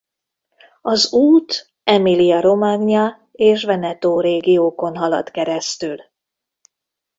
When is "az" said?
0.81-1.13